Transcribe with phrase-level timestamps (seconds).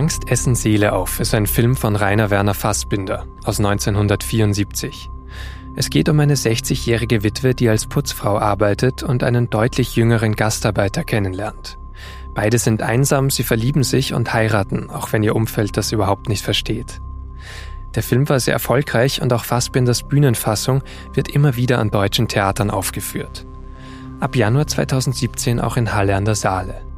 [0.00, 5.10] Angst essen Seele auf ist ein Film von Rainer Werner Fassbinder aus 1974.
[5.76, 11.04] Es geht um eine 60-jährige Witwe, die als Putzfrau arbeitet und einen deutlich jüngeren Gastarbeiter
[11.04, 11.76] kennenlernt.
[12.32, 16.44] Beide sind einsam, sie verlieben sich und heiraten, auch wenn ihr Umfeld das überhaupt nicht
[16.46, 17.02] versteht.
[17.94, 22.70] Der Film war sehr erfolgreich und auch Fassbinders Bühnenfassung wird immer wieder an deutschen Theatern
[22.70, 23.44] aufgeführt.
[24.18, 26.89] Ab Januar 2017 auch in Halle an der Saale.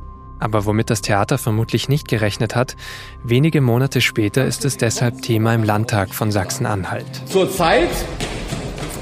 [0.42, 2.74] Aber womit das Theater vermutlich nicht gerechnet hat,
[3.23, 7.06] wenige Monate später ist es deshalb Thema im Landtag von Sachsen-Anhalt.
[7.27, 7.91] Zurzeit,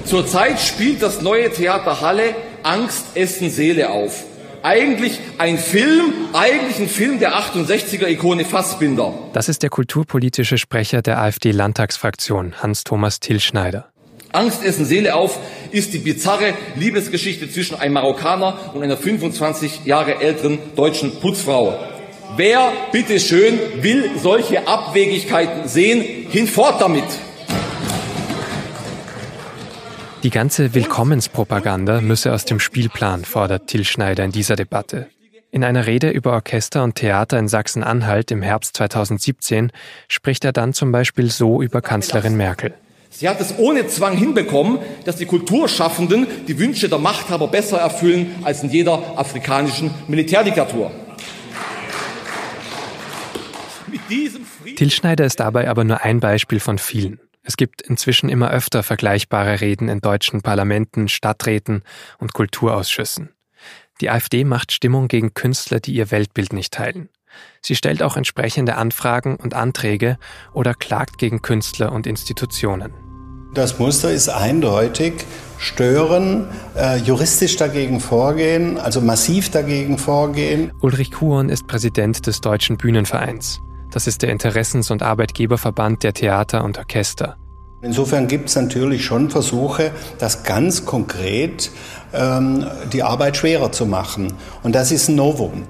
[0.05, 4.25] zurzeit spielt das neue Theater Halle Angst, Essen, Seele auf.
[4.63, 9.15] Eigentlich ein Film, eigentlich ein Film der 68er-Ikone Fassbinder.
[9.33, 13.89] Das ist der kulturpolitische Sprecher der AfD-Landtagsfraktion, Hans-Thomas Tillschneider.
[14.33, 15.39] Angst, Essen, Seele auf
[15.73, 21.77] ist die bizarre Liebesgeschichte zwischen einem Marokkaner und einer 25 Jahre älteren deutschen Putzfrau.
[22.37, 26.29] Wer, bitteschön, will solche Abwegigkeiten sehen?
[26.31, 27.05] Hinfort damit!
[30.23, 35.09] Die ganze Willkommenspropaganda müsse aus dem Spielplan, fordert Till Schneider in dieser Debatte.
[35.51, 39.73] In einer Rede über Orchester und Theater in Sachsen-Anhalt im Herbst 2017
[40.07, 42.75] spricht er dann zum Beispiel so über Kanzlerin Merkel.
[43.13, 48.37] Sie hat es ohne Zwang hinbekommen, dass die Kulturschaffenden die Wünsche der Machthaber besser erfüllen
[48.45, 50.93] als in jeder afrikanischen Militärdiktatur.
[54.77, 57.21] Till Schneider ist dabei aber nur ein Beispiel von vielen.
[57.43, 61.83] Es gibt inzwischen immer öfter vergleichbare Reden in deutschen Parlamenten, Stadträten
[62.19, 63.31] und Kulturausschüssen.
[64.01, 67.09] Die AfD macht Stimmung gegen Künstler, die ihr Weltbild nicht teilen.
[67.63, 70.19] Sie stellt auch entsprechende Anfragen und Anträge
[70.53, 72.93] oder klagt gegen Künstler und Institutionen.
[73.53, 75.25] Das Muster ist eindeutig.
[75.59, 80.73] Stören, äh, juristisch dagegen vorgehen, also massiv dagegen vorgehen.
[80.81, 83.61] Ulrich Kuhn ist Präsident des Deutschen Bühnenvereins.
[83.91, 87.37] Das ist der Interessens- und Arbeitgeberverband der Theater und Orchester.
[87.83, 91.71] Insofern gibt es natürlich schon Versuche, das ganz konkret
[92.13, 94.35] ähm, die Arbeit schwerer zu machen.
[94.63, 95.65] Und das ist ein Novum.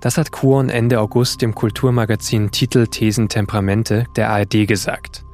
[0.00, 5.24] Das hat Kuhn Ende August im Kulturmagazin Titel Thesen Temperamente der ARD gesagt.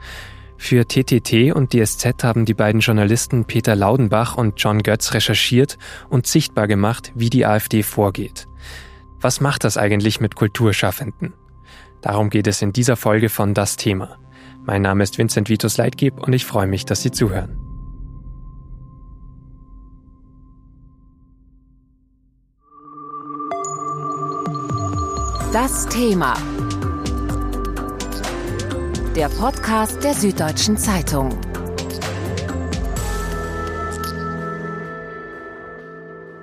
[0.57, 5.77] Für TTT und die SZ haben die beiden Journalisten Peter Laudenbach und John Götz recherchiert
[6.09, 8.47] und sichtbar gemacht, wie die AfD vorgeht.
[9.21, 11.35] Was macht das eigentlich mit Kulturschaffenden?
[12.01, 14.19] Darum geht es in dieser Folge von Das Thema.
[14.65, 17.62] Mein Name ist Vincent Vitus Leitgeb und ich freue mich, dass Sie zuhören.
[25.53, 26.35] Das Thema.
[29.15, 31.39] Der Podcast der Süddeutschen Zeitung.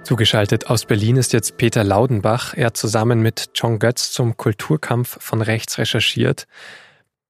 [0.04, 2.54] Zugeschaltet aus Berlin ist jetzt Peter Laudenbach.
[2.54, 6.46] Er hat zusammen mit John Götz zum Kulturkampf von rechts recherchiert.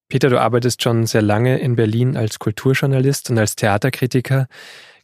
[0.09, 4.47] Peter, du arbeitest schon sehr lange in Berlin als Kulturjournalist und als Theaterkritiker.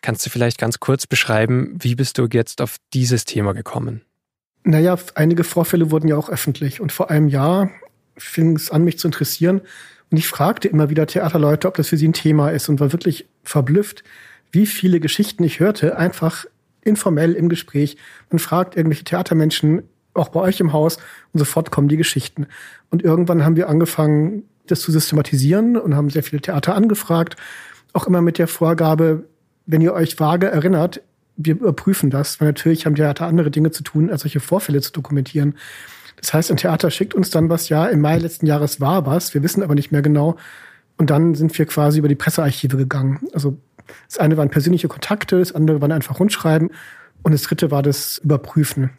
[0.01, 4.04] Kannst du vielleicht ganz kurz beschreiben, wie bist du jetzt auf dieses Thema gekommen?
[4.67, 6.81] Naja, einige Vorfälle wurden ja auch öffentlich.
[6.81, 7.69] Und vor einem Jahr
[8.17, 9.61] fing es an, mich zu interessieren.
[10.09, 12.91] Und ich fragte immer wieder Theaterleute, ob das für sie ein Thema ist und war
[12.91, 14.03] wirklich verblüfft,
[14.51, 16.45] wie viele Geschichten ich hörte, einfach
[16.81, 17.97] informell im Gespräch.
[18.31, 19.83] Man fragt irgendwelche Theatermenschen,
[20.15, 20.97] auch bei euch im Haus,
[21.33, 22.47] und sofort kommen die Geschichten.
[22.89, 27.35] Und irgendwann haben wir angefangen, das zu systematisieren und haben sehr viele Theater angefragt.
[27.93, 29.25] Auch immer mit der Vorgabe,
[29.67, 31.01] wenn ihr euch vage erinnert,
[31.37, 34.91] wir überprüfen das, weil natürlich haben Theater andere Dinge zu tun, als solche Vorfälle zu
[34.91, 35.55] dokumentieren.
[36.17, 39.33] Das heißt, ein Theater schickt uns dann was, ja, im Mai letzten Jahres war was,
[39.33, 40.37] wir wissen aber nicht mehr genau.
[40.97, 43.27] Und dann sind wir quasi über die Pressearchive gegangen.
[43.33, 43.57] Also
[44.07, 46.71] das eine waren persönliche Kontakte, das andere waren einfach Rundschreiben
[47.21, 48.91] und das dritte war das Überprüfen.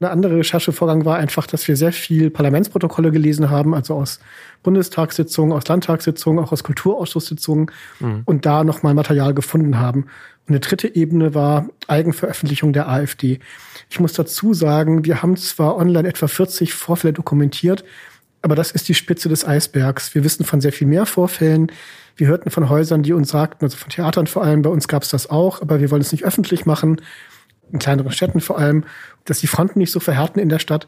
[0.00, 4.18] Eine andere Recherchevorgang war einfach, dass wir sehr viel Parlamentsprotokolle gelesen haben, also aus
[4.62, 8.22] Bundestagssitzungen, aus Landtagssitzungen, auch aus Kulturausschusssitzungen mhm.
[8.24, 10.06] und da nochmal Material gefunden haben.
[10.46, 13.40] Und eine dritte Ebene war Eigenveröffentlichung der AfD.
[13.88, 17.84] Ich muss dazu sagen, wir haben zwar online etwa 40 Vorfälle dokumentiert,
[18.42, 20.14] aber das ist die Spitze des Eisbergs.
[20.14, 21.72] Wir wissen von sehr viel mehr Vorfällen.
[22.16, 25.02] Wir hörten von Häusern, die uns sagten, also von Theatern vor allem, bei uns gab
[25.02, 27.00] es das auch, aber wir wollen es nicht öffentlich machen,
[27.72, 28.84] in kleineren Städten vor allem,
[29.24, 30.86] dass die Fronten nicht so verhärten in der Stadt.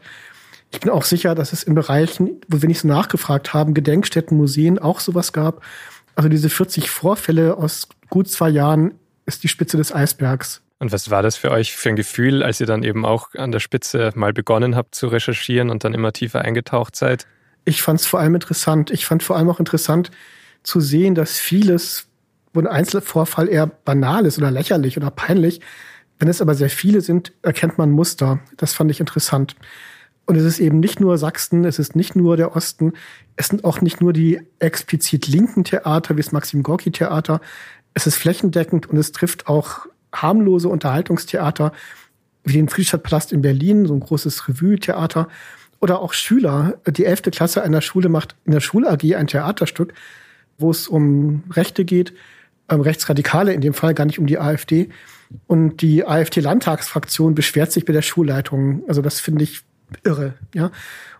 [0.71, 4.37] Ich bin auch sicher, dass es in Bereichen, wo wir nicht so nachgefragt haben, Gedenkstätten,
[4.37, 5.63] Museen auch sowas gab.
[6.15, 8.93] Also diese 40 Vorfälle aus gut zwei Jahren
[9.27, 10.61] ist die Spitze des Eisbergs.
[10.79, 13.51] Und was war das für euch für ein Gefühl, als ihr dann eben auch an
[13.51, 17.27] der Spitze mal begonnen habt zu recherchieren und dann immer tiefer eingetaucht seid?
[17.65, 18.91] Ich fand es vor allem interessant.
[18.91, 20.11] Ich fand vor allem auch interessant
[20.63, 22.07] zu sehen, dass vieles,
[22.53, 25.61] wo ein Einzelvorfall eher banal ist oder lächerlich oder peinlich,
[26.19, 28.39] wenn es aber sehr viele sind, erkennt man Muster.
[28.57, 29.55] Das fand ich interessant.
[30.25, 32.93] Und es ist eben nicht nur Sachsen, es ist nicht nur der Osten,
[33.37, 37.39] es sind auch nicht nur die explizit linken Theater wie das Maxim Gorki Theater.
[37.97, 41.71] Es ist flächendeckend und es trifft auch harmlose Unterhaltungstheater
[42.43, 45.27] wie den Friedrichstadtpalast in Berlin, so ein großes Revue-Theater.
[45.79, 46.77] Oder auch Schüler.
[46.85, 49.95] Die elfte Klasse einer Schule macht in der Schul-AG ein Theaterstück,
[50.59, 52.13] wo es um Rechte geht,
[52.69, 54.89] ähm, Rechtsradikale in dem Fall, gar nicht um die AfD.
[55.47, 58.83] Und die AfD-Landtagsfraktion beschwert sich bei der Schulleitung.
[58.87, 59.63] Also das finde ich
[60.03, 60.69] irre, ja.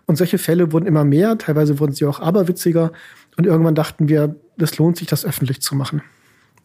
[0.06, 2.92] Und solche Fälle wurden immer mehr, teilweise wurden sie auch aberwitziger.
[3.36, 6.02] Und irgendwann dachten wir, das lohnt sich, das öffentlich zu machen.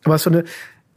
[0.03, 0.43] Aber es war eine,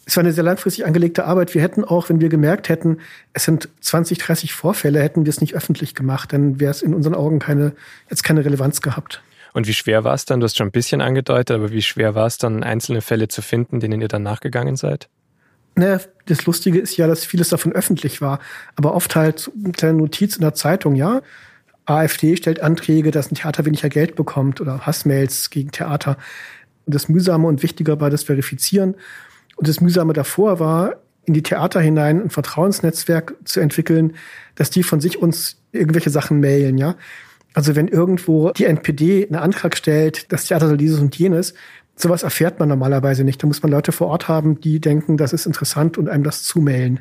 [0.04, 1.54] es war eine sehr langfristig angelegte Arbeit.
[1.54, 2.98] Wir hätten auch, wenn wir gemerkt hätten,
[3.32, 6.94] es sind 20, 30 Vorfälle, hätten wir es nicht öffentlich gemacht, dann wäre es in
[6.94, 7.72] unseren Augen keine,
[8.08, 9.22] jetzt keine Relevanz gehabt.
[9.52, 10.40] Und wie schwer war es dann?
[10.40, 13.42] Du hast schon ein bisschen angedeutet, aber wie schwer war es dann, einzelne Fälle zu
[13.42, 15.08] finden, denen ihr dann nachgegangen seid?
[15.74, 18.38] Naja, das Lustige ist ja, dass vieles davon öffentlich war,
[18.76, 21.20] aber oft halt eine kleine Notiz in der Zeitung, ja.
[21.84, 26.16] AfD stellt Anträge, dass ein Theater weniger Geld bekommt oder Hassmails gegen Theater.
[26.86, 28.94] Und das Mühsame und Wichtige war das Verifizieren.
[29.56, 34.14] Und das Mühsame davor war, in die Theater hinein ein Vertrauensnetzwerk zu entwickeln,
[34.54, 36.96] dass die von sich uns irgendwelche Sachen mailen, ja.
[37.52, 41.54] Also wenn irgendwo die NPD einen Antrag stellt, das Theater soll dieses und jenes,
[41.96, 43.42] sowas erfährt man normalerweise nicht.
[43.42, 46.42] Da muss man Leute vor Ort haben, die denken, das ist interessant und einem das
[46.44, 47.00] zumailen.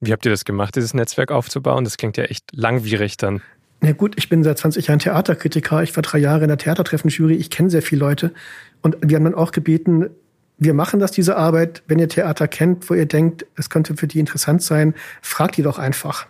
[0.00, 1.84] Wie habt ihr das gemacht, dieses Netzwerk aufzubauen?
[1.84, 3.40] Das klingt ja echt langwierig dann.
[3.80, 5.82] Na gut, ich bin seit 20 Jahren Theaterkritiker.
[5.82, 7.34] Ich war drei Jahre in der Theatertreffen-Jury.
[7.34, 8.32] Ich kenne sehr viele Leute.
[8.82, 10.10] Und wir haben dann auch gebeten,
[10.58, 11.82] wir machen das, diese Arbeit.
[11.86, 15.62] Wenn ihr Theater kennt, wo ihr denkt, es könnte für die interessant sein, fragt die
[15.62, 16.26] doch einfach.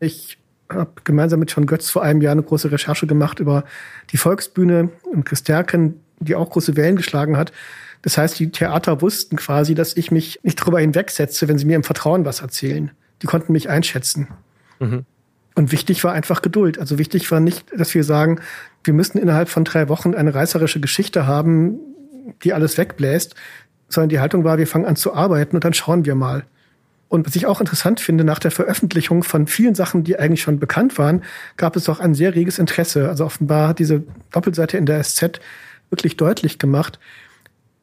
[0.00, 0.38] Ich
[0.70, 3.64] habe gemeinsam mit John Götz vor einem Jahr eine große Recherche gemacht über
[4.10, 7.52] die Volksbühne und Christerken, die auch große Wellen geschlagen hat.
[8.02, 11.76] Das heißt, die Theater wussten quasi, dass ich mich nicht darüber hinwegsetze, wenn sie mir
[11.76, 12.90] im Vertrauen was erzählen.
[13.22, 14.28] Die konnten mich einschätzen.
[14.78, 15.04] Mhm.
[15.54, 16.78] Und wichtig war einfach Geduld.
[16.78, 18.40] Also wichtig war nicht, dass wir sagen,
[18.82, 21.78] wir müssen innerhalb von drei Wochen eine reißerische Geschichte haben,
[22.42, 23.34] die alles wegbläst,
[23.88, 26.44] sondern die Haltung war, wir fangen an zu arbeiten und dann schauen wir mal.
[27.08, 30.58] Und was ich auch interessant finde, nach der Veröffentlichung von vielen Sachen, die eigentlich schon
[30.58, 31.22] bekannt waren,
[31.56, 33.08] gab es auch ein sehr reges Interesse.
[33.08, 34.02] Also offenbar hat diese
[34.32, 35.40] Doppelseite in der SZ
[35.90, 36.98] wirklich deutlich gemacht,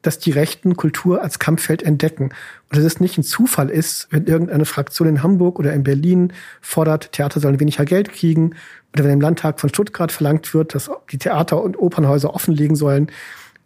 [0.01, 2.25] dass die Rechten Kultur als Kampffeld entdecken.
[2.69, 6.33] Und dass es nicht ein Zufall ist, wenn irgendeine Fraktion in Hamburg oder in Berlin
[6.62, 8.56] fordert, Theater sollen weniger Geld kriegen,
[8.94, 13.07] oder wenn im Landtag von Stuttgart verlangt wird, dass die Theater und Opernhäuser offenlegen sollen,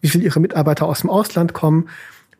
[0.02, 1.90] wie viel ihre Mitarbeiter aus dem Ausland kommen,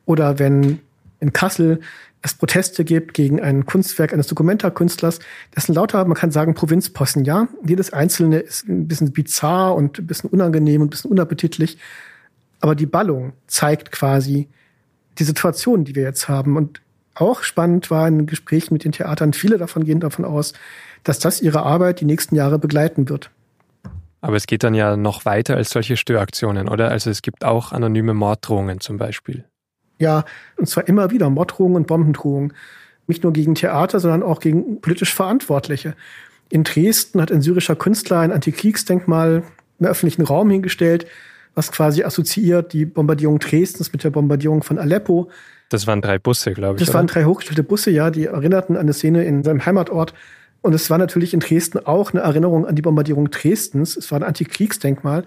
[0.06, 0.80] oder wenn
[1.20, 1.80] in Kassel
[2.26, 5.20] es Proteste gibt gegen ein Kunstwerk eines Dokumentarkünstlers.
[5.52, 7.48] Das sind lauter, man kann sagen, Provinzposten, ja.
[7.64, 11.78] Jedes einzelne ist ein bisschen bizarr und ein bisschen unangenehm und ein bisschen unappetitlich.
[12.62, 14.48] Aber die Ballung zeigt quasi
[15.18, 16.58] die Situation, die wir jetzt haben.
[16.58, 16.82] Und
[17.14, 20.54] auch spannend war in Gesprächen mit den Theatern, viele davon gehen davon aus,
[21.04, 23.30] dass das ihre Arbeit die nächsten Jahre begleiten wird.
[24.22, 26.90] Aber es geht dann ja noch weiter als solche Störaktionen, oder?
[26.90, 29.46] Also es gibt auch anonyme Morddrohungen zum Beispiel.
[30.00, 30.26] Ja,
[30.58, 32.54] und zwar immer wieder Morddrohungen und Bombendrohungen.
[33.08, 35.96] Nicht nur gegen Theater, sondern auch gegen politisch Verantwortliche.
[36.50, 39.44] In Dresden hat ein syrischer Künstler ein Antikriegsdenkmal
[39.80, 41.06] im öffentlichen Raum hingestellt,
[41.56, 45.30] was quasi assoziiert die Bombardierung Dresdens mit der Bombardierung von Aleppo.
[45.70, 46.80] Das waren drei Busse, glaube ich.
[46.80, 47.00] Das oder?
[47.00, 50.14] waren drei hochgestellte Busse, ja, die erinnerten an eine Szene in seinem Heimatort.
[50.62, 53.96] Und es war natürlich in Dresden auch eine Erinnerung an die Bombardierung Dresdens.
[53.96, 55.24] Es war ein Antikriegsdenkmal.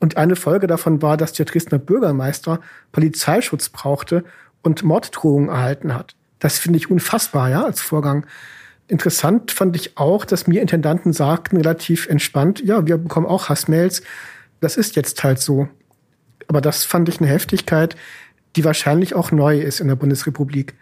[0.00, 2.60] Und eine Folge davon war, dass der Dresdner Bürgermeister
[2.92, 4.24] Polizeischutz brauchte
[4.62, 6.14] und Morddrohungen erhalten hat.
[6.40, 8.26] Das finde ich unfassbar, ja, als Vorgang.
[8.88, 14.02] Interessant fand ich auch, dass mir Intendanten sagten, relativ entspannt, ja, wir bekommen auch Hassmails.
[14.64, 15.68] Das ist jetzt halt so.
[16.48, 17.96] Aber das fand ich eine Heftigkeit,
[18.56, 20.74] die wahrscheinlich auch neu ist in der Bundesrepublik.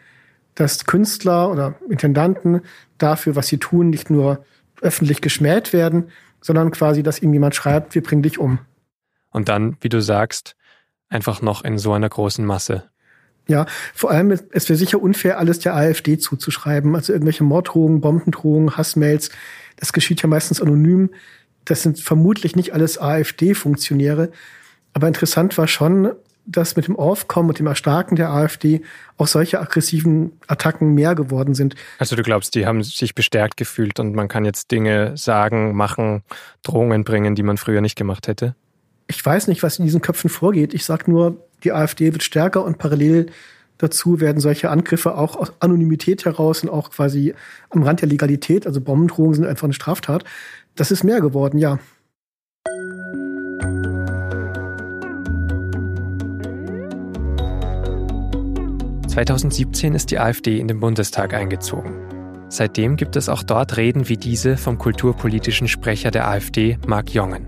[0.55, 2.61] Dass Künstler oder Intendanten
[2.99, 4.45] dafür, was sie tun, nicht nur
[4.81, 6.11] öffentlich geschmäht werden,
[6.41, 8.61] sondern quasi, dass ihnen jemand schreibt, wir bringen dich um.
[9.31, 10.55] Und dann, wie du sagst,
[11.09, 12.85] einfach noch in so einer großen Masse.
[13.49, 16.95] Ja, vor allem, es wäre sicher unfair, alles der AfD zuzuschreiben.
[16.95, 19.31] Also irgendwelche Morddrohungen, Bombendrohungen, Hassmails.
[19.77, 21.11] Das geschieht ja meistens anonym.
[21.65, 24.31] Das sind vermutlich nicht alles AfD-Funktionäre.
[24.95, 26.13] Aber interessant war schon,
[26.45, 28.83] dass mit dem Aufkommen und dem Erstarken der AfD
[29.17, 31.77] auch solche aggressiven Attacken mehr geworden sind.
[31.99, 36.23] Also du glaubst, die haben sich bestärkt gefühlt und man kann jetzt Dinge sagen, machen,
[36.65, 38.57] Drohungen bringen, die man früher nicht gemacht hätte?
[39.09, 40.75] ich weiß nicht, was in diesen Köpfen vorgeht.
[40.75, 43.27] Ich sage nur, die AfD wird stärker und parallel
[43.79, 47.35] dazu werden solche Angriffe auch aus Anonymität heraus und auch quasi
[47.71, 50.25] am Rand der Legalität, also Bombendrohungen sind einfach eine Straftat.
[50.75, 51.79] Das ist mehr geworden, ja.
[59.09, 61.93] »2017 ist die AfD in den Bundestag eingezogen.
[62.49, 67.47] Seitdem gibt es auch dort Reden wie diese vom kulturpolitischen Sprecher der AfD, Marc Jongen.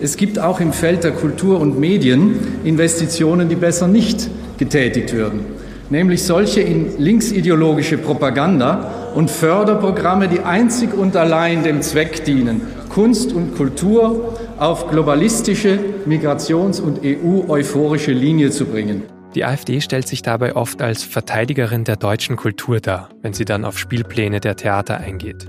[0.00, 5.44] Es gibt auch im Feld der Kultur und Medien Investitionen, die besser nicht getätigt würden,
[5.90, 13.32] nämlich solche in linksideologische Propaganda und Förderprogramme, die einzig und allein dem Zweck dienen, Kunst
[13.32, 19.04] und Kultur auf globalistische, migrations- und EU-euphorische Linie zu bringen.
[19.34, 23.64] Die AfD stellt sich dabei oft als Verteidigerin der deutschen Kultur dar, wenn sie dann
[23.64, 25.46] auf Spielpläne der Theater eingeht.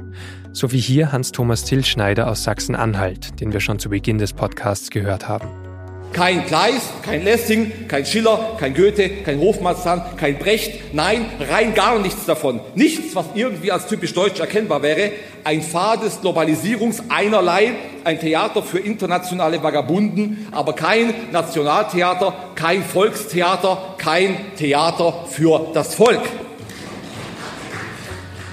[0.53, 5.27] So wie hier Hans-Thomas Tillschneider aus Sachsen-Anhalt, den wir schon zu Beginn des Podcasts gehört
[5.27, 5.66] haben.
[6.13, 10.93] Kein Kleist, kein Lessing, kein Schiller, kein Goethe, kein Hofmannsthal, kein Brecht.
[10.93, 12.59] Nein, rein gar nichts davon.
[12.73, 15.11] Nichts, was irgendwie als typisch deutsch erkennbar wäre.
[15.43, 17.73] Ein fades Globalisierungs einerlei,
[18.03, 26.23] ein Theater für internationale Vagabunden, aber kein Nationaltheater, kein Volkstheater, kein Theater für das Volk.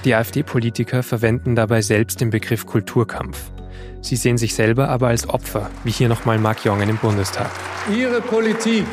[0.05, 3.54] Die AfD-Politiker verwenden dabei selbst den Begriff Kulturkampf.
[4.05, 7.49] Sie sehen sich selber aber als Opfer, wie hier nochmal Mark Jongen im Bundestag.
[7.91, 8.85] Ihre Politik,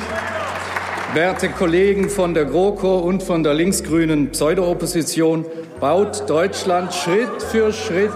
[1.13, 5.45] werte Kollegen von der GroKo und von der linksgrünen Pseudo-Opposition,
[5.81, 8.11] baut Deutschland Schritt für Schritt,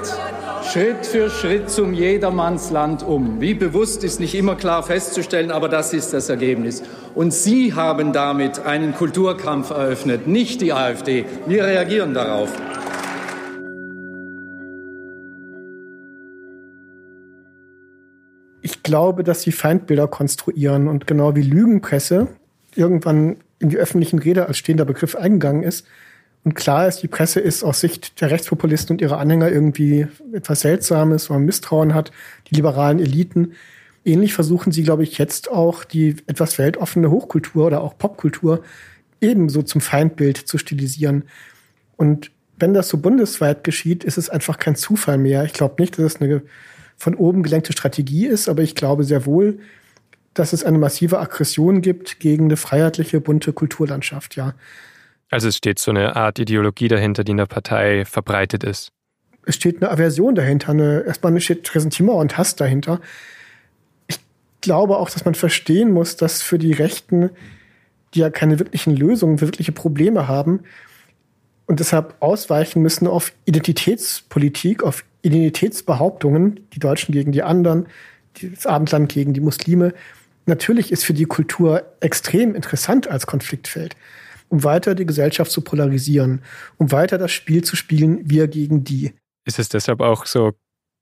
[0.72, 3.42] Schritt für Schritt zum Jedermannsland um.
[3.42, 6.82] Wie bewusst ist nicht immer klar festzustellen, aber das ist das Ergebnis.
[7.14, 11.26] Und Sie haben damit einen Kulturkampf eröffnet, nicht die AfD.
[11.46, 12.48] Wir reagieren darauf.
[18.86, 22.28] Glaube, dass sie Feindbilder konstruieren und genau wie Lügenpresse
[22.76, 25.86] irgendwann in die öffentlichen Rede als stehender Begriff eingegangen ist.
[26.44, 30.60] Und klar ist, die Presse ist aus Sicht der Rechtspopulisten und ihrer Anhänger irgendwie etwas
[30.60, 32.12] Seltsames, wo man Misstrauen hat,
[32.48, 33.54] die liberalen Eliten.
[34.04, 38.62] Ähnlich versuchen sie, glaube ich, jetzt auch die etwas weltoffene Hochkultur oder auch Popkultur
[39.20, 41.24] ebenso zum Feindbild zu stilisieren.
[41.96, 45.44] Und wenn das so bundesweit geschieht, ist es einfach kein Zufall mehr.
[45.44, 46.42] Ich glaube nicht, dass es eine
[46.96, 49.58] von oben gelenkte Strategie ist, aber ich glaube sehr wohl,
[50.34, 54.54] dass es eine massive Aggression gibt gegen eine freiheitliche, bunte Kulturlandschaft, ja.
[55.30, 58.92] Also es steht so eine Art Ideologie dahinter, die in der Partei verbreitet ist.
[59.44, 63.00] Es steht eine Aversion dahinter, eine, erstmal steht Ressentiment und Hass dahinter.
[64.06, 64.18] Ich
[64.60, 67.30] glaube auch, dass man verstehen muss, dass für die Rechten,
[68.14, 70.60] die ja keine wirklichen Lösungen für wirkliche Probleme haben
[71.66, 77.86] und deshalb ausweichen müssen auf Identitätspolitik, auf Identitätsbehauptungen, die Deutschen gegen die anderen,
[78.40, 79.92] das Abendland gegen die Muslime,
[80.46, 83.96] natürlich ist für die Kultur extrem interessant als Konfliktfeld,
[84.48, 86.42] um weiter die Gesellschaft zu polarisieren,
[86.76, 89.12] um weiter das Spiel zu spielen, wir gegen die.
[89.44, 90.52] Ist es deshalb auch so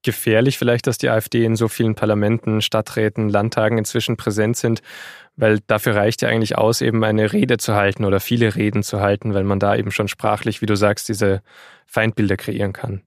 [0.03, 4.81] gefährlich vielleicht, dass die AfD in so vielen Parlamenten, Stadträten, Landtagen inzwischen präsent sind?
[5.35, 9.01] Weil dafür reicht ja eigentlich aus, eben eine Rede zu halten oder viele Reden zu
[9.01, 11.41] halten, weil man da eben schon sprachlich, wie du sagst, diese
[11.85, 13.01] Feindbilder kreieren kann.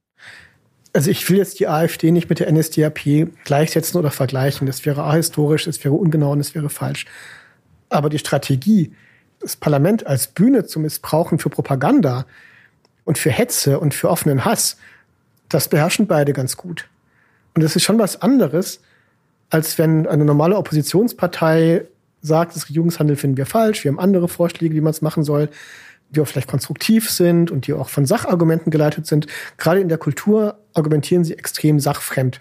[0.99, 4.67] Also ich will jetzt die AfD nicht mit der NSDAP gleichsetzen oder vergleichen.
[4.67, 7.07] Das wäre ahistorisch, das wäre ungenau und das wäre falsch.
[7.89, 8.91] Aber die Strategie,
[9.39, 12.27] das Parlament als Bühne zu missbrauchen für Propaganda
[13.05, 14.77] und für Hetze und für offenen Hass,
[15.49, 16.89] das beherrschen beide ganz gut.
[17.55, 18.81] Und das ist schon was anderes,
[19.51, 21.85] als wenn eine normale Oppositionspartei
[22.23, 25.49] sagt, das Regierungshandel finden wir falsch, wir haben andere Vorschläge, wie man es machen soll
[26.11, 29.27] die auch vielleicht konstruktiv sind und die auch von Sachargumenten geleitet sind.
[29.57, 32.41] Gerade in der Kultur argumentieren sie extrem sachfremd.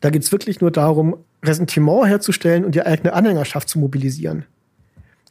[0.00, 4.44] Da geht es wirklich nur darum, Ressentiment herzustellen und die eigene Anhängerschaft zu mobilisieren.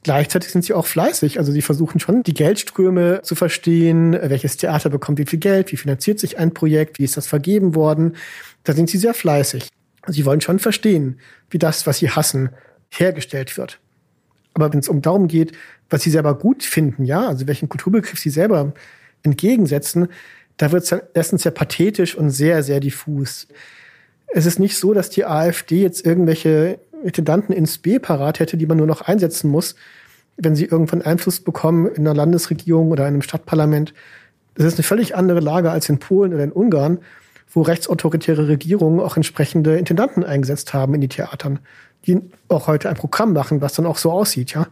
[0.03, 1.37] Gleichzeitig sind sie auch fleißig.
[1.37, 5.77] Also sie versuchen schon, die Geldströme zu verstehen, welches Theater bekommt wie viel Geld, wie
[5.77, 8.15] finanziert sich ein Projekt, wie ist das vergeben worden.
[8.63, 9.69] Da sind sie sehr fleißig.
[10.07, 11.19] Sie wollen schon verstehen,
[11.51, 12.49] wie das, was sie hassen,
[12.89, 13.79] hergestellt wird.
[14.61, 15.53] Aber wenn es um darum geht,
[15.89, 18.73] was sie selber gut finden, ja, also welchen Kulturbegriff sie selber
[19.23, 20.07] entgegensetzen,
[20.57, 23.47] da wird es erstens sehr pathetisch und sehr, sehr diffus.
[24.27, 28.65] Es ist nicht so, dass die AfD jetzt irgendwelche Intendanten ins B parat hätte, die
[28.65, 29.75] man nur noch einsetzen muss,
[30.37, 33.93] wenn sie irgendwann Einfluss bekommen in einer Landesregierung oder einem Stadtparlament.
[34.55, 36.99] Das ist eine völlig andere Lage als in Polen oder in Ungarn,
[37.51, 41.59] wo rechtsautoritäre Regierungen auch entsprechende Intendanten eingesetzt haben in die Theatern,
[42.05, 44.67] die auch heute ein Programm machen, was dann auch so aussieht, ja.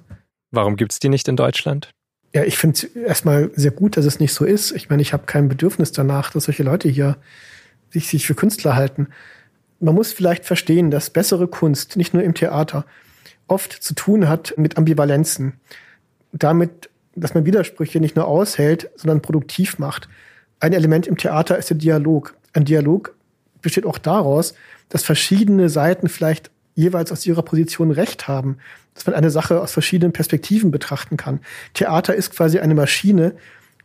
[0.51, 1.91] Warum gibt es die nicht in Deutschland?
[2.33, 4.71] Ja, ich finde es erstmal sehr gut, dass es nicht so ist.
[4.71, 7.17] Ich meine, ich habe kein Bedürfnis danach, dass solche Leute hier
[7.89, 9.07] sich, sich für Künstler halten.
[9.79, 12.85] Man muss vielleicht verstehen, dass bessere Kunst, nicht nur im Theater,
[13.47, 15.53] oft zu tun hat mit Ambivalenzen.
[16.31, 20.07] Damit, dass man Widersprüche nicht nur aushält, sondern produktiv macht.
[20.59, 22.35] Ein Element im Theater ist der Dialog.
[22.53, 23.15] Ein Dialog
[23.61, 24.53] besteht auch daraus,
[24.89, 28.57] dass verschiedene Seiten vielleicht jeweils aus ihrer Position Recht haben,
[28.93, 31.39] dass man eine Sache aus verschiedenen Perspektiven betrachten kann.
[31.73, 33.33] Theater ist quasi eine Maschine,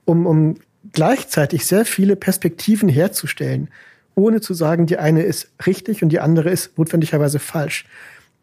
[0.05, 0.57] um, um
[0.93, 3.69] gleichzeitig sehr viele Perspektiven herzustellen,
[4.15, 7.85] ohne zu sagen, die eine ist richtig und die andere ist notwendigerweise falsch.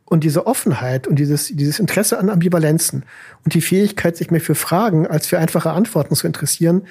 [0.06, 3.06] Und diese Offenheit und dieses, dieses Interesse an Ambivalenzen
[3.46, 6.88] und die Fähigkeit, sich mehr für Fragen als für einfache Antworten zu interessieren,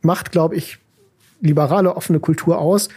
[0.00, 0.78] macht, glaube ich,
[1.42, 2.88] liberale offene Kultur aus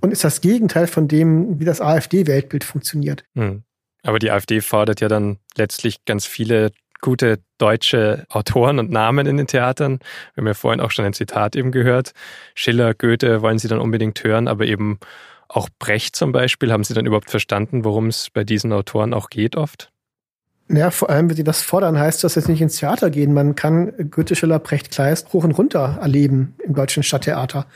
[0.00, 3.24] und ist das Gegenteil von dem, wie das AfD-Weltbild funktioniert.
[3.34, 3.62] Hm.
[4.02, 9.36] Aber die AfD fordert ja dann letztlich ganz viele gute deutsche Autoren und Namen in
[9.36, 10.00] den Theatern.
[10.34, 12.12] Wir haben ja vorhin auch schon ein Zitat eben gehört.
[12.54, 14.98] Schiller, Goethe wollen sie dann unbedingt hören, aber eben
[15.48, 16.72] auch Brecht zum Beispiel.
[16.72, 19.90] Haben Sie dann überhaupt verstanden, worum es bei diesen Autoren auch geht oft?
[20.68, 23.34] Ja, vor allem, wenn Sie das fordern, heißt das jetzt nicht ins Theater gehen.
[23.34, 27.66] Man kann Goethe, Schiller, Brecht, Kleist hoch und runter erleben im deutschen Stadttheater.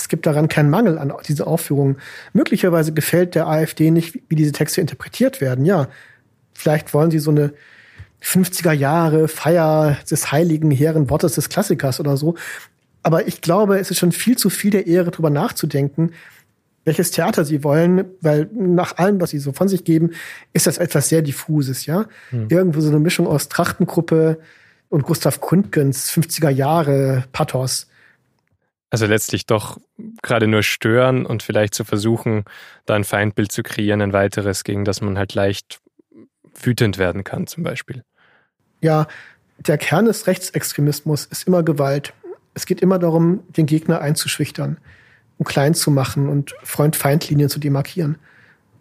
[0.00, 1.96] Es gibt daran keinen Mangel an diese Aufführungen.
[2.32, 5.64] Möglicherweise gefällt der AfD nicht, wie diese Texte interpretiert werden.
[5.64, 5.88] Ja,
[6.54, 7.52] vielleicht wollen sie so eine
[8.22, 12.34] 50er Jahre Feier des heiligen hehren Wortes des Klassikers oder so.
[13.02, 16.12] Aber ich glaube, es ist schon viel zu viel der Ehre, darüber nachzudenken,
[16.84, 20.10] welches Theater sie wollen, weil nach allem, was sie so von sich geben,
[20.52, 22.06] ist das etwas sehr diffuses, ja.
[22.30, 22.48] Hm.
[22.48, 24.38] Irgendwo so eine Mischung aus Trachtengruppe
[24.88, 27.89] und Gustav Kundgens 50er Jahre Pathos.
[28.90, 29.78] Also letztlich doch
[30.20, 32.44] gerade nur stören und vielleicht zu versuchen,
[32.86, 35.80] da ein Feindbild zu kreieren, ein weiteres, gegen das man halt leicht
[36.60, 38.02] wütend werden kann, zum Beispiel.
[38.80, 39.06] Ja,
[39.58, 42.12] der Kern des Rechtsextremismus ist immer Gewalt.
[42.54, 44.78] Es geht immer darum, den Gegner einzuschüchtern
[45.38, 48.16] und klein zu machen und Freund-Feind-Linien zu demarkieren.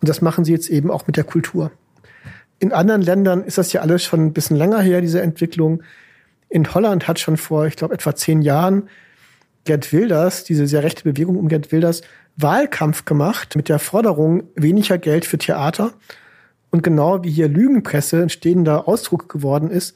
[0.01, 1.71] Und das machen sie jetzt eben auch mit der Kultur.
[2.59, 5.83] In anderen Ländern ist das ja alles schon ein bisschen länger her, diese Entwicklung.
[6.49, 8.89] In Holland hat schon vor, ich glaube, etwa zehn Jahren
[9.69, 12.01] Gerd Wilders, diese sehr rechte Bewegung um Gerd Wilders,
[12.37, 15.93] Wahlkampf gemacht mit der Forderung weniger Geld für Theater.
[16.71, 19.93] Und genau wie hier Lügenpresse ein stehender Ausdruck geworden ist,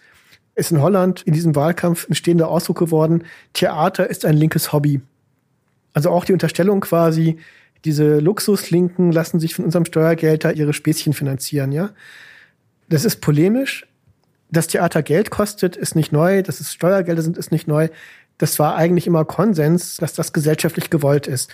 [0.53, 5.01] ist in Holland in diesem Wahlkampf ein stehender Ausdruck geworden, Theater ist ein linkes Hobby.
[5.93, 7.37] Also auch die Unterstellung quasi,
[7.83, 11.89] diese Luxuslinken lassen sich von unserem Steuergelder ihre Späßchen finanzieren, ja.
[12.89, 13.87] Das ist polemisch.
[14.51, 16.43] Dass Theater Geld kostet, ist nicht neu.
[16.43, 17.89] Dass es Steuergelder sind, ist nicht neu
[18.43, 21.49] das war eigentlich immer Konsens, dass das gesellschaftlich gewollt ist.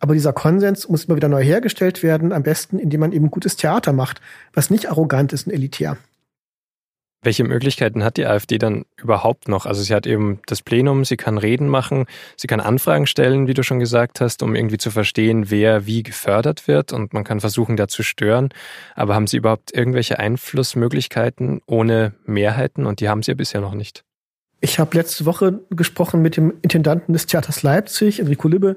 [0.00, 3.54] Aber dieser Konsens muss immer wieder neu hergestellt werden, am besten, indem man eben gutes
[3.54, 4.20] Theater macht,
[4.52, 5.96] was nicht arrogant ist und elitär.
[7.22, 9.64] Welche Möglichkeiten hat die AfD dann überhaupt noch?
[9.64, 13.54] Also sie hat eben das Plenum, sie kann Reden machen, sie kann Anfragen stellen, wie
[13.54, 17.38] du schon gesagt hast, um irgendwie zu verstehen, wer wie gefördert wird und man kann
[17.38, 18.48] versuchen, da zu stören.
[18.96, 22.86] Aber haben sie überhaupt irgendwelche Einflussmöglichkeiten ohne Mehrheiten?
[22.86, 24.04] Und die haben sie ja bisher noch nicht.
[24.60, 28.76] Ich habe letzte Woche gesprochen mit dem Intendanten des Theaters Leipzig, Enrico Libbe,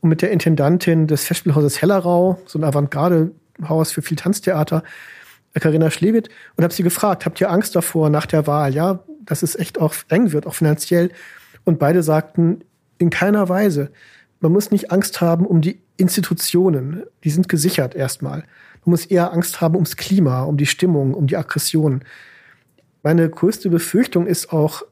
[0.00, 4.84] und mit der Intendantin des Festspielhauses Hellerau, so ein Avantgarde-Haus für viel Tanztheater,
[5.54, 8.74] Karina Schlewit, und habe sie gefragt, habt ihr Angst davor nach der Wahl?
[8.74, 11.10] Ja, dass es echt auch eng wird, auch finanziell.
[11.64, 12.62] Und beide sagten,
[12.98, 13.90] in keiner Weise.
[14.40, 17.04] Man muss nicht Angst haben um die Institutionen.
[17.24, 18.40] Die sind gesichert erstmal.
[18.84, 22.02] Man muss eher Angst haben ums Klima, um die Stimmung, um die Aggression.
[23.02, 24.82] Meine größte Befürchtung ist auch,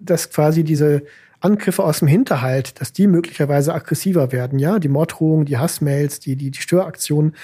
[0.00, 1.02] dass quasi diese
[1.40, 6.36] Angriffe aus dem Hinterhalt, dass die möglicherweise aggressiver werden, ja, die Morddrohungen, die Hassmails, die,
[6.36, 7.34] die, die Störaktionen,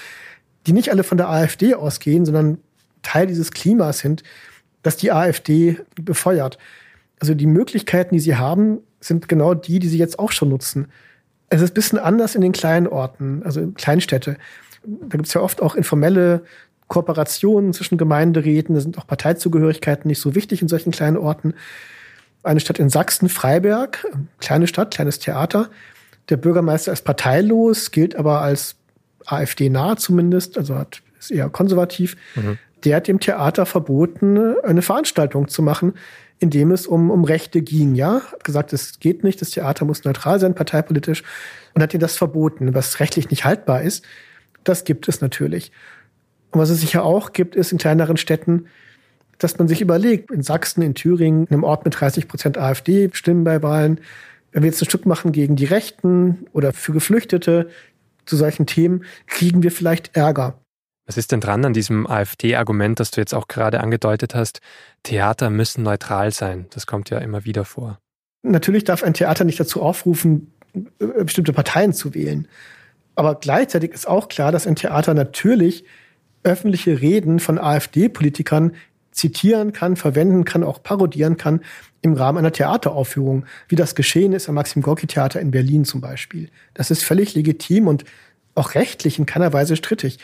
[0.67, 2.59] die nicht alle von der AfD ausgehen, sondern
[3.01, 4.23] Teil dieses Klimas sind,
[4.83, 6.57] dass die AfD befeuert.
[7.19, 10.87] Also die Möglichkeiten, die sie haben, sind genau die, die sie jetzt auch schon nutzen.
[11.49, 14.37] Es ist ein bisschen anders in den kleinen Orten, also Kleinstädte.
[14.83, 16.43] Da gibt es ja oft auch informelle
[16.87, 21.53] Kooperationen zwischen Gemeinderäten, da sind auch Parteizugehörigkeiten nicht so wichtig in solchen kleinen Orten
[22.43, 24.05] eine Stadt in Sachsen, Freiberg,
[24.39, 25.69] kleine Stadt, kleines Theater.
[26.29, 28.75] Der Bürgermeister ist parteilos, gilt aber als
[29.25, 32.15] AfD-nah zumindest, also hat, ist eher konservativ.
[32.35, 32.57] Mhm.
[32.83, 35.93] Der hat dem Theater verboten, eine Veranstaltung zu machen,
[36.39, 37.95] in dem es um, um Rechte ging.
[37.95, 41.23] Ja, hat gesagt, es geht nicht, das Theater muss neutral sein, parteipolitisch,
[41.73, 44.05] und hat ihm das verboten, was rechtlich nicht haltbar ist.
[44.63, 45.71] Das gibt es natürlich.
[46.51, 48.67] Und was es sicher auch gibt, ist in kleineren Städten
[49.37, 53.43] dass man sich überlegt, in Sachsen, in Thüringen, einem Ort mit 30 Prozent AfD stimmen
[53.43, 53.99] bei Wahlen,
[54.51, 57.69] wenn wir jetzt ein Stück machen gegen die Rechten oder für Geflüchtete
[58.25, 60.59] zu solchen Themen, kriegen wir vielleicht Ärger.
[61.05, 64.59] Was ist denn dran an diesem AfD-Argument, das du jetzt auch gerade angedeutet hast?
[65.03, 66.65] Theater müssen neutral sein.
[66.71, 67.97] Das kommt ja immer wieder vor.
[68.43, 72.47] Natürlich darf ein Theater nicht dazu aufrufen, äh, bestimmte Parteien zu wählen.
[73.15, 75.85] Aber gleichzeitig ist auch klar, dass ein Theater natürlich
[76.43, 78.73] öffentliche Reden von AfD-Politikern
[79.17, 81.61] zitieren kann, verwenden kann, auch parodieren kann
[82.01, 86.01] im Rahmen einer Theateraufführung, wie das geschehen ist am Maxim Gorki Theater in Berlin zum
[86.01, 86.49] Beispiel.
[86.73, 88.05] Das ist völlig legitim und
[88.55, 90.19] auch rechtlich in keiner Weise strittig.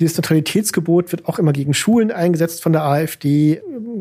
[0.00, 3.60] Dieses Neutralitätsgebot wird auch immer gegen Schulen eingesetzt von der AfD.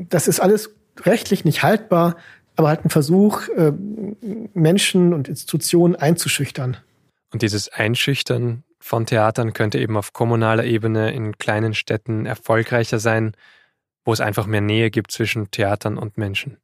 [0.09, 2.15] Das ist alles rechtlich nicht haltbar,
[2.55, 3.73] aber halt ein Versuch, äh,
[4.53, 6.77] Menschen und Institutionen einzuschüchtern.
[7.31, 13.33] Und dieses Einschüchtern von Theatern könnte eben auf kommunaler Ebene in kleinen Städten erfolgreicher sein,
[14.05, 16.57] wo es einfach mehr Nähe gibt zwischen Theatern und Menschen.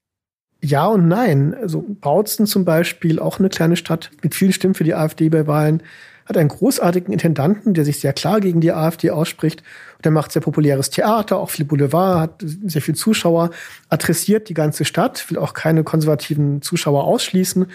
[0.62, 1.54] Ja und nein.
[1.54, 5.46] Also Bautzen zum Beispiel, auch eine kleine Stadt mit vielen Stimmen für die AfD bei
[5.46, 5.84] Wahlen,
[6.26, 9.64] hat einen großartigen Intendanten, der sich sehr klar gegen die AfD ausspricht.
[10.04, 13.52] Der macht sehr populäres Theater, auch viel Boulevard, hat sehr viel Zuschauer,
[13.88, 17.68] adressiert die ganze Stadt, will auch keine konservativen Zuschauer ausschließen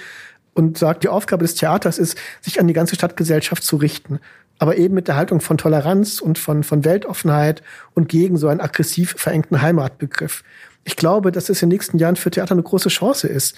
[0.54, 4.20] und sagt, die Aufgabe des Theaters ist, sich an die ganze Stadtgesellschaft zu richten.
[4.58, 7.62] Aber eben mit der Haltung von Toleranz und von, von Weltoffenheit
[7.94, 10.44] und gegen so einen aggressiv verengten Heimatbegriff.
[10.84, 13.56] Ich glaube, dass es in den nächsten Jahren für Theater eine große Chance ist,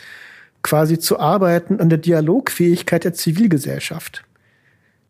[0.63, 4.25] quasi zu arbeiten an der Dialogfähigkeit der Zivilgesellschaft.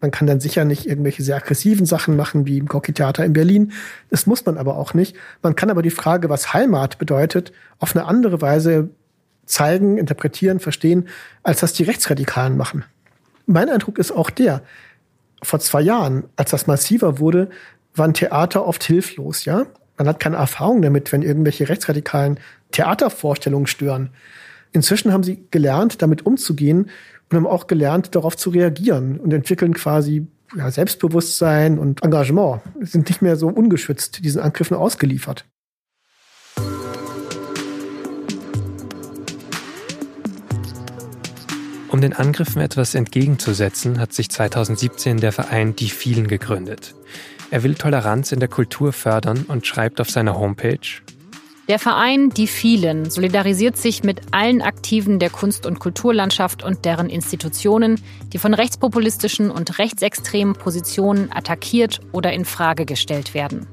[0.01, 3.73] Man kann dann sicher nicht irgendwelche sehr aggressiven Sachen machen wie im Gorki-Theater in Berlin.
[4.11, 5.16] Das muss man aber auch nicht.
[5.42, 8.90] Man kann aber die Frage, was Heimat bedeutet, auf eine andere Weise
[9.46, 11.09] zeigen, interpretieren, verstehen,
[11.42, 12.85] als das die Rechtsradikalen machen.
[13.46, 14.62] Mein Eindruck ist auch der,
[15.42, 17.50] vor zwei Jahren, als das massiver wurde,
[17.94, 19.66] waren Theater oft hilflos, ja?
[19.96, 22.40] Man hat keine Erfahrung damit, wenn irgendwelche rechtsradikalen
[22.72, 24.11] Theatervorstellungen stören.
[24.72, 26.90] Inzwischen haben sie gelernt, damit umzugehen
[27.30, 30.26] und haben auch gelernt, darauf zu reagieren und entwickeln quasi
[30.57, 32.61] ja, Selbstbewusstsein und Engagement.
[32.80, 35.44] Sie sind nicht mehr so ungeschützt diesen Angriffen ausgeliefert.
[41.94, 46.92] Um den Angriffen etwas entgegenzusetzen, hat sich 2017 der Verein Die Vielen gegründet.
[47.52, 50.80] Er will Toleranz in der Kultur fördern und schreibt auf seiner Homepage,
[51.68, 57.09] der Verein Die Vielen solidarisiert sich mit allen Aktiven der Kunst- und Kulturlandschaft und deren
[57.09, 58.00] Institutionen,
[58.33, 63.68] die von rechtspopulistischen und rechtsextremen Positionen attackiert oder in Frage gestellt werden.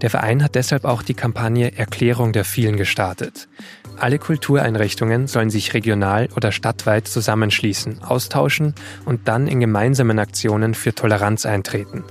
[0.00, 3.48] Der Verein hat deshalb auch die Kampagne Erklärung der Vielen gestartet.
[3.98, 10.94] Alle Kultureinrichtungen sollen sich regional oder stadtweit zusammenschließen, austauschen und dann in gemeinsamen Aktionen für
[10.94, 12.04] Toleranz eintreten.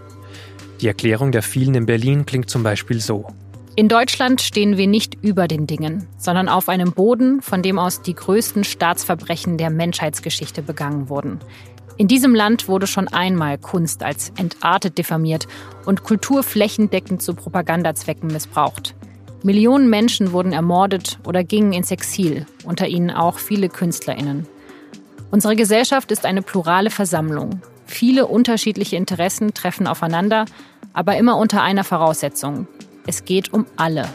[0.82, 3.28] Die Erklärung der vielen in Berlin klingt zum Beispiel so.
[3.76, 8.02] In Deutschland stehen wir nicht über den Dingen, sondern auf einem Boden, von dem aus
[8.02, 11.40] die größten Staatsverbrechen der Menschheitsgeschichte begangen wurden.
[11.98, 15.48] In diesem Land wurde schon einmal Kunst als entartet diffamiert
[15.86, 18.96] und Kultur flächendeckend zu Propagandazwecken missbraucht.
[19.46, 24.48] Millionen Menschen wurden ermordet oder gingen ins Exil, unter ihnen auch viele Künstlerinnen.
[25.32, 27.62] Unsere Gesellschaft ist eine plurale Versammlung.
[27.86, 30.46] Viele unterschiedliche Interessen treffen aufeinander,
[30.94, 32.68] aber immer unter einer Voraussetzung.
[33.06, 34.08] Es geht um alle.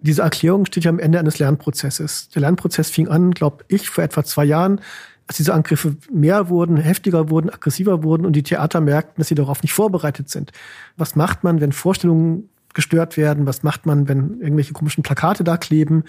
[0.00, 2.28] Diese Erklärung steht ja am Ende eines Lernprozesses.
[2.28, 4.80] Der Lernprozess fing an, glaube ich, vor etwa zwei Jahren
[5.26, 9.34] als diese Angriffe mehr wurden, heftiger wurden, aggressiver wurden und die Theater merkten, dass sie
[9.34, 10.52] darauf nicht vorbereitet sind.
[10.96, 13.46] Was macht man, wenn Vorstellungen gestört werden?
[13.46, 16.04] Was macht man, wenn irgendwelche komischen Plakate da kleben?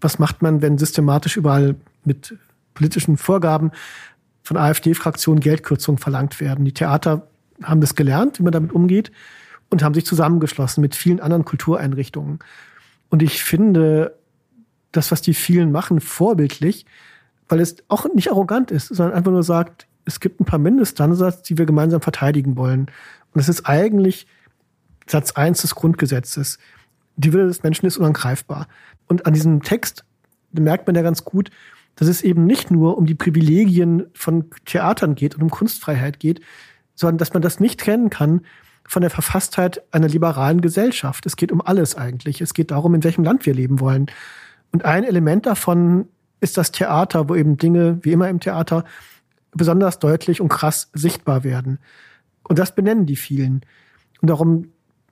[0.00, 2.36] Was macht man, wenn systematisch überall mit
[2.74, 3.70] politischen Vorgaben
[4.42, 6.64] von AfD-Fraktionen Geldkürzungen verlangt werden?
[6.64, 7.28] Die Theater
[7.62, 9.12] haben das gelernt, wie man damit umgeht
[9.70, 12.38] und haben sich zusammengeschlossen mit vielen anderen Kultureinrichtungen.
[13.08, 14.16] Und ich finde
[14.92, 16.86] das, was die vielen machen, vorbildlich,
[17.48, 21.42] weil es auch nicht arrogant ist, sondern einfach nur sagt, es gibt ein paar Mindeststandards,
[21.42, 22.90] die wir gemeinsam verteidigen wollen.
[23.32, 24.26] Und es ist eigentlich
[25.06, 26.58] Satz eins des Grundgesetzes.
[27.16, 28.68] Die Würde des Menschen ist unangreifbar.
[29.06, 30.04] Und an diesem Text
[30.52, 31.50] merkt man ja ganz gut,
[31.96, 36.40] dass es eben nicht nur um die Privilegien von Theatern geht und um Kunstfreiheit geht,
[36.94, 38.42] sondern dass man das nicht trennen kann
[38.86, 41.26] von der Verfasstheit einer liberalen Gesellschaft.
[41.26, 42.40] Es geht um alles eigentlich.
[42.40, 44.06] Es geht darum, in welchem Land wir leben wollen.
[44.72, 46.08] Und ein Element davon
[46.40, 48.84] ist das Theater, wo eben Dinge, wie immer im Theater,
[49.52, 51.78] besonders deutlich und krass sichtbar werden.
[52.44, 53.62] Und das benennen die vielen.
[54.20, 54.68] Und darum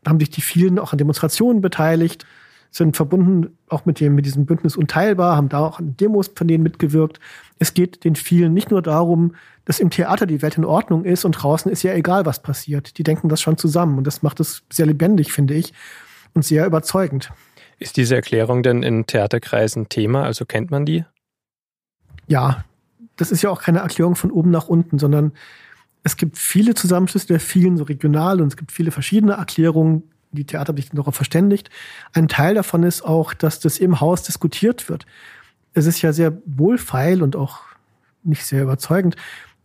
[0.07, 2.27] haben sich die vielen auch an Demonstrationen beteiligt,
[2.71, 6.47] sind verbunden auch mit dem, mit diesem Bündnis Unteilbar, haben da auch an Demos von
[6.47, 7.21] denen mitgewirkt.
[7.59, 9.35] Es geht den vielen nicht nur darum,
[9.65, 12.99] dass im Theater die Welt in Ordnung ist und draußen ist ja egal, was passiert.
[12.99, 15.73] Die denken das schon zusammen und das macht es sehr lebendig, finde ich,
[16.35, 17.31] und sehr überzeugend.
[17.79, 20.25] Ist diese Erklärung denn in Theaterkreisen Thema?
[20.25, 21.05] Also kennt man die?
[22.27, 22.65] Ja,
[23.17, 25.33] das ist ja auch keine Erklärung von oben nach unten, sondern
[26.03, 30.05] es gibt viele Zusammenschlüsse der vielen, so regional, und es gibt viele verschiedene Erklärungen.
[30.33, 31.71] Die Theater haben sich darauf verständigt.
[32.13, 35.07] Ein Teil davon ist auch, dass das im Haus diskutiert wird.
[35.73, 37.61] Es ist ja sehr wohlfeil und auch
[38.23, 39.17] nicht sehr überzeugend,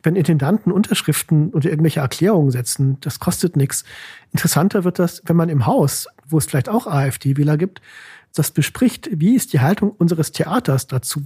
[0.03, 2.97] wenn Intendanten Unterschriften oder irgendwelche Erklärungen setzen.
[3.01, 3.83] Das kostet nichts.
[4.31, 7.81] Interessanter wird das, wenn man im Haus, wo es vielleicht auch AfD-Wähler gibt,
[8.33, 11.25] das bespricht, wie ist die Haltung unseres Theaters dazu.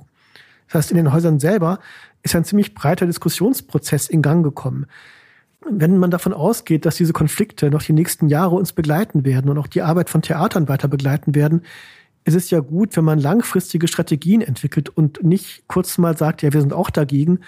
[0.68, 1.80] Das heißt, in den Häusern selber
[2.24, 4.88] ist ein ziemlich breiter Diskussionsprozess in Gang gekommen.
[5.68, 9.58] wenn man davon ausgeht, dass diese Konflikte noch die nächsten Jahre uns begleiten werden und
[9.58, 11.64] auch die Arbeit von Theatern weiter begleiten werden,
[12.24, 16.54] ist es ja gut, wenn man langfristige Strategien entwickelt und nicht kurz mal sagt, ja,
[16.54, 17.40] wir sind auch dagegen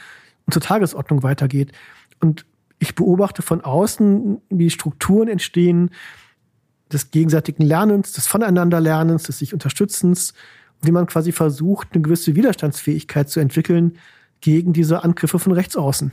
[0.45, 1.71] und zur Tagesordnung weitergeht.
[2.19, 2.45] Und
[2.79, 5.89] ich beobachte von außen, wie Strukturen entstehen
[6.91, 10.33] des gegenseitigen Lernens, des Voneinanderlernens, des sich Unterstützens,
[10.81, 13.97] wie man quasi versucht, eine gewisse Widerstandsfähigkeit zu entwickeln
[14.41, 16.11] gegen diese Angriffe von rechts außen.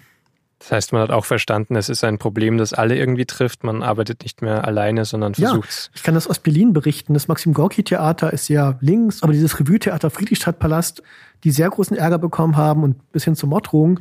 [0.59, 3.65] Das heißt, man hat auch verstanden, es ist ein Problem, das alle irgendwie trifft.
[3.65, 7.13] Man arbeitet nicht mehr alleine, sondern versucht Ja, ich kann das aus Berlin berichten.
[7.13, 11.03] Das Maxim Gorki Theater ist ja links, aber dieses Revue-Theater Friedrichstadtpalast,
[11.43, 14.01] die sehr großen Ärger bekommen haben und bis hin zur Morddrohung.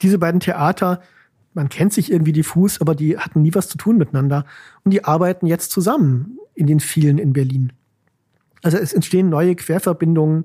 [0.00, 1.00] Diese beiden Theater,
[1.54, 4.44] man kennt sich irgendwie diffus, aber die hatten nie was zu tun miteinander.
[4.84, 7.72] Und die arbeiten jetzt zusammen in den vielen in Berlin.
[8.62, 10.44] Also es entstehen neue Querverbindungen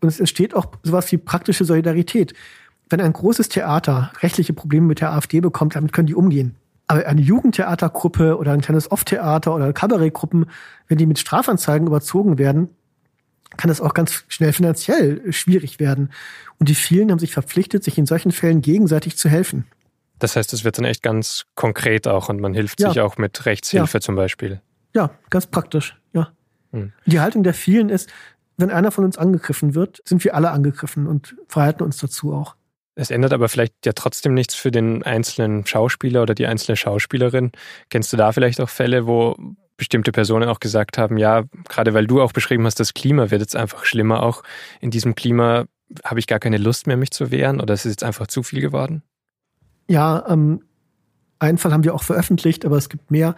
[0.00, 2.34] und es entsteht auch sowas wie praktische Solidarität
[2.92, 6.54] wenn ein großes Theater rechtliche Probleme mit der AfD bekommt, damit können die umgehen.
[6.86, 10.46] Aber eine Jugendtheatergruppe oder ein kleines Off-Theater oder Kabarettgruppen,
[10.88, 12.68] wenn die mit Strafanzeigen überzogen werden,
[13.56, 16.10] kann das auch ganz schnell finanziell schwierig werden.
[16.58, 19.66] Und die vielen haben sich verpflichtet, sich in solchen Fällen gegenseitig zu helfen.
[20.18, 22.88] Das heißt, es wird dann echt ganz konkret auch und man hilft ja.
[22.88, 24.00] sich auch mit Rechtshilfe ja.
[24.00, 24.60] zum Beispiel.
[24.94, 25.96] Ja, ganz praktisch,
[26.72, 26.78] ja.
[26.78, 26.92] Hm.
[27.06, 28.10] Die Haltung der vielen ist,
[28.56, 32.54] wenn einer von uns angegriffen wird, sind wir alle angegriffen und verhalten uns dazu auch.
[32.94, 37.52] Es ändert aber vielleicht ja trotzdem nichts für den einzelnen Schauspieler oder die einzelne Schauspielerin.
[37.88, 39.34] Kennst du da vielleicht auch Fälle, wo
[39.78, 43.40] bestimmte Personen auch gesagt haben, ja, gerade weil du auch beschrieben hast, das Klima wird
[43.40, 44.42] jetzt einfach schlimmer auch.
[44.80, 45.64] In diesem Klima
[46.04, 48.42] habe ich gar keine Lust mehr, mich zu wehren oder es ist jetzt einfach zu
[48.42, 49.02] viel geworden?
[49.88, 50.62] Ja, ähm,
[51.38, 53.34] einen Fall haben wir auch veröffentlicht, aber es gibt mehr.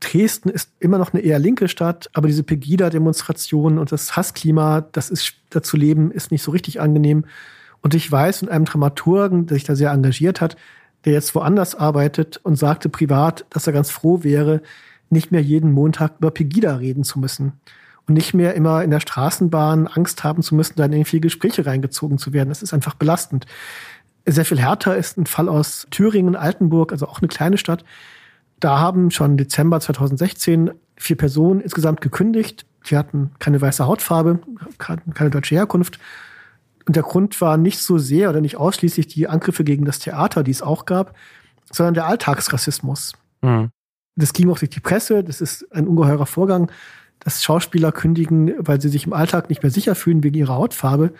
[0.00, 5.10] Dresden ist immer noch eine eher linke Stadt, aber diese Pegida-Demonstrationen und das Hassklima, das
[5.10, 7.24] ist da zu leben, ist nicht so richtig angenehm.
[7.80, 10.56] Und ich weiß von einem Dramaturgen, der sich da sehr engagiert hat,
[11.04, 14.62] der jetzt woanders arbeitet und sagte privat, dass er ganz froh wäre,
[15.10, 17.52] nicht mehr jeden Montag über Pegida reden zu müssen
[18.06, 21.66] und nicht mehr immer in der Straßenbahn Angst haben zu müssen, da in irgendwie Gespräche
[21.66, 22.48] reingezogen zu werden.
[22.48, 23.46] Das ist einfach belastend.
[24.26, 27.84] Sehr viel härter ist ein Fall aus Thüringen, Altenburg, also auch eine kleine Stadt.
[28.60, 32.66] Da haben schon Dezember 2016 vier Personen insgesamt gekündigt.
[32.90, 34.40] Die hatten keine weiße Hautfarbe,
[34.78, 35.98] keine deutsche Herkunft
[36.88, 40.42] und der Grund war nicht so sehr oder nicht ausschließlich die Angriffe gegen das Theater,
[40.42, 41.14] die es auch gab,
[41.70, 43.12] sondern der Alltagsrassismus.
[43.42, 43.68] Mhm.
[44.16, 46.72] Das ging auch durch die Presse, das ist ein ungeheurer Vorgang,
[47.20, 51.12] dass Schauspieler kündigen, weil sie sich im Alltag nicht mehr sicher fühlen wegen ihrer Hautfarbe.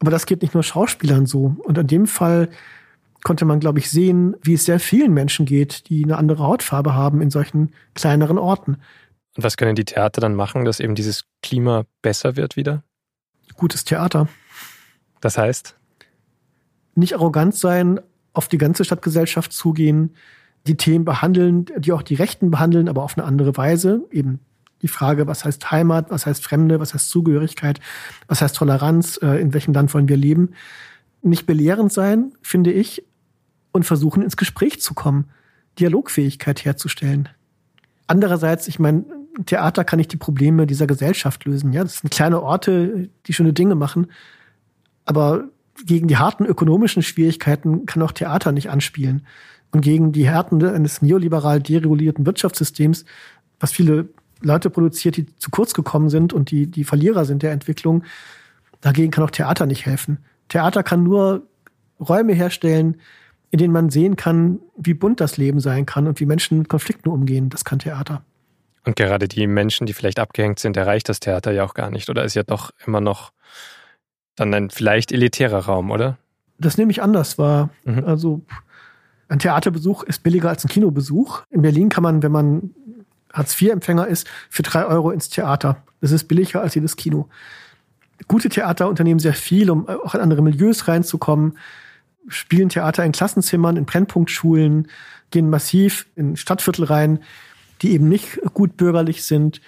[0.00, 1.56] Aber das geht nicht nur Schauspielern so.
[1.62, 2.48] Und in dem Fall
[3.24, 6.94] konnte man, glaube ich, sehen, wie es sehr vielen Menschen geht, die eine andere Hautfarbe
[6.94, 8.76] haben in solchen kleineren Orten.
[9.36, 12.84] Und was können die Theater dann machen, dass eben dieses Klima besser wird wieder?
[13.56, 14.28] Gutes Theater.
[15.20, 15.74] Das heißt?
[16.94, 17.98] Nicht arrogant sein,
[18.34, 20.14] auf die ganze Stadtgesellschaft zugehen,
[20.66, 24.02] die Themen behandeln, die auch die Rechten behandeln, aber auf eine andere Weise.
[24.10, 24.40] Eben
[24.82, 27.80] die Frage, was heißt Heimat, was heißt Fremde, was heißt Zugehörigkeit,
[28.28, 30.50] was heißt Toleranz, äh, in welchem Land wollen wir leben.
[31.22, 33.02] Nicht belehrend sein, finde ich,
[33.74, 35.26] und versuchen ins Gespräch zu kommen,
[35.80, 37.28] Dialogfähigkeit herzustellen.
[38.06, 39.04] Andererseits, ich meine,
[39.46, 41.72] Theater kann nicht die Probleme dieser Gesellschaft lösen.
[41.72, 44.06] Ja, das sind kleine Orte, die schöne Dinge machen.
[45.04, 45.48] Aber
[45.84, 49.26] gegen die harten ökonomischen Schwierigkeiten kann auch Theater nicht anspielen.
[49.72, 53.04] Und gegen die Härten eines neoliberal deregulierten Wirtschaftssystems,
[53.58, 54.08] was viele
[54.40, 58.04] Leute produziert, die zu kurz gekommen sind und die, die Verlierer sind der Entwicklung,
[58.80, 60.18] dagegen kann auch Theater nicht helfen.
[60.48, 61.48] Theater kann nur
[61.98, 62.98] Räume herstellen,
[63.54, 66.68] in denen man sehen kann, wie bunt das Leben sein kann und wie Menschen mit
[66.68, 67.50] Konflikten umgehen.
[67.50, 68.24] Das kann Theater.
[68.84, 72.10] Und gerade die Menschen, die vielleicht abgehängt sind, erreicht das Theater ja auch gar nicht.
[72.10, 73.30] Oder ist ja doch immer noch
[74.34, 76.18] dann ein vielleicht elitärer Raum, oder?
[76.58, 77.70] Das nehme ich anders wahr.
[77.84, 78.02] Mhm.
[78.04, 78.40] Also
[79.28, 81.42] ein Theaterbesuch ist billiger als ein Kinobesuch.
[81.50, 82.74] In Berlin kann man, wenn man
[83.32, 85.76] Hartz-IV-Empfänger ist, für drei Euro ins Theater.
[86.00, 87.28] Das ist billiger als jedes Kino.
[88.26, 91.56] Gute Theater unternehmen sehr viel, um auch in andere Milieus reinzukommen,
[92.28, 94.88] spielen Theater in Klassenzimmern, in Brennpunktschulen,
[95.30, 97.22] gehen massiv in Stadtviertel rein,
[97.82, 99.60] die eben nicht gut bürgerlich sind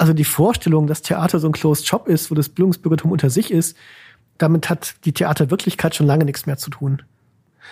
[0.00, 3.50] also die Vorstellung, dass Theater so ein Closed Shop ist, wo das Bildungsbürgertum unter sich
[3.50, 3.76] ist,
[4.38, 7.02] damit hat die Theaterwirklichkeit schon lange nichts mehr zu tun.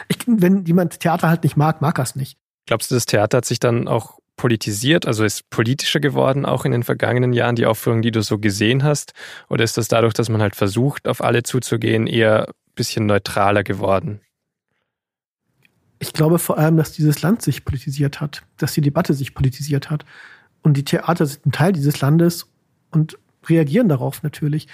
[0.08, 2.36] Ich, wenn jemand Theater halt nicht mag, mag er es nicht.
[2.66, 6.72] Glaubst du, das Theater hat sich dann auch politisiert, also ist politischer geworden, auch in
[6.72, 9.12] den vergangenen Jahren, die Aufführungen, die du so gesehen hast?
[9.50, 13.64] Oder ist das dadurch, dass man halt versucht, auf alle zuzugehen, eher ein bisschen neutraler
[13.64, 14.22] geworden?
[15.98, 19.90] Ich glaube vor allem, dass dieses Land sich politisiert hat, dass die Debatte sich politisiert
[19.90, 20.06] hat.
[20.62, 22.46] Und die Theater sind ein Teil dieses Landes
[22.90, 24.68] und reagieren darauf natürlich.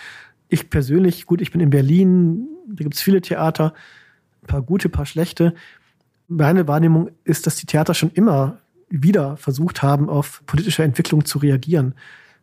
[0.48, 3.72] Ich persönlich, gut, ich bin in Berlin, da gibt es viele Theater,
[4.42, 5.54] ein paar gute, ein paar schlechte.
[6.28, 11.38] Meine Wahrnehmung ist, dass die Theater schon immer wieder versucht haben, auf politische Entwicklung zu
[11.38, 11.94] reagieren.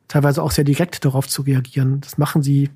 [0.08, 2.02] Teilweise auch sehr direkt darauf zu reagieren.
[2.02, 2.70] Das machen sie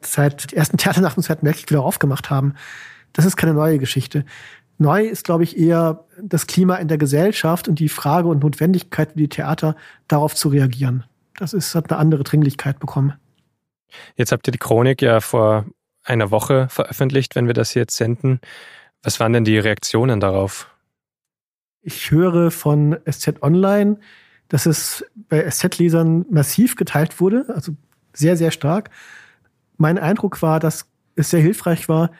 [0.00, 2.54] seit der ersten Theaternacht und seit Merkel wieder aufgemacht haben.
[3.12, 4.24] Das ist keine neue Geschichte.
[4.78, 9.14] Neu ist, glaube ich, eher das Klima in der Gesellschaft und die Frage und Notwendigkeit
[9.14, 9.76] wie die Theater
[10.08, 11.04] darauf zu reagieren.
[11.36, 13.14] Das ist, hat eine andere Dringlichkeit bekommen.
[14.16, 15.66] Jetzt habt ihr die Chronik ja vor
[16.04, 18.40] einer Woche veröffentlicht, wenn wir das jetzt senden.
[19.02, 20.71] Was waren denn die Reaktionen darauf?
[21.82, 23.98] Ich höre von SZ Online,
[24.48, 27.72] dass es bei SZ-Lesern massiv geteilt wurde, also
[28.12, 28.90] sehr, sehr stark.
[29.78, 32.10] Mein Eindruck war, dass es sehr hilfreich war,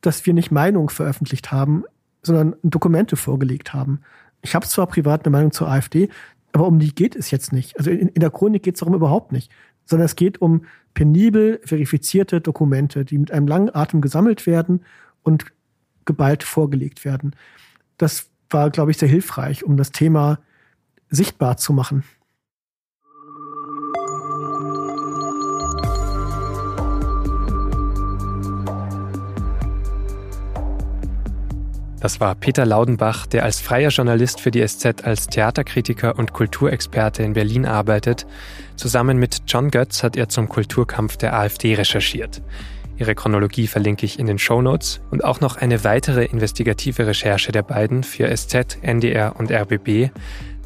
[0.00, 1.84] dass wir nicht Meinung veröffentlicht haben,
[2.22, 4.00] sondern Dokumente vorgelegt haben.
[4.42, 6.08] Ich habe zwar privat eine Meinung zur AfD,
[6.52, 7.76] aber um die geht es jetzt nicht.
[7.78, 9.50] Also in, in der Chronik geht es darum überhaupt nicht,
[9.86, 14.84] sondern es geht um penibel verifizierte Dokumente, die mit einem langen Atem gesammelt werden
[15.22, 15.46] und
[16.04, 17.34] geballt vorgelegt werden.
[17.96, 20.38] Das war, glaube ich, sehr hilfreich, um das Thema
[21.10, 22.04] sichtbar zu machen.
[32.00, 37.22] Das war Peter Laudenbach, der als freier Journalist für die SZ als Theaterkritiker und Kulturexperte
[37.22, 38.26] in Berlin arbeitet.
[38.76, 42.42] Zusammen mit John Götz hat er zum Kulturkampf der AfD recherchiert.
[42.96, 47.52] Ihre Chronologie verlinke ich in den Show Notes und auch noch eine weitere investigative Recherche
[47.52, 50.10] der beiden für SZ, NDR und RBB.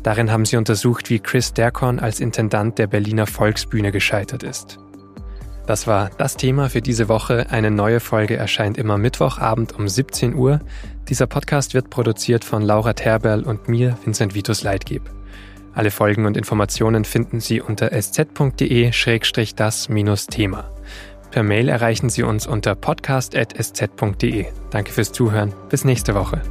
[0.03, 4.79] Darin haben sie untersucht, wie Chris Derkorn als Intendant der Berliner Volksbühne gescheitert ist.
[5.67, 7.51] Das war das Thema für diese Woche.
[7.51, 10.61] Eine neue Folge erscheint immer Mittwochabend um 17 Uhr.
[11.09, 15.03] Dieser Podcast wird produziert von Laura Terberl und mir, Vincent Vitus Leitgeb.
[15.75, 20.78] Alle Folgen und Informationen finden Sie unter sz.de-das-thema.
[21.31, 24.47] Per Mail erreichen Sie uns unter podcast.sz.de.
[24.71, 25.53] Danke fürs Zuhören.
[25.69, 26.43] Bis nächste Woche.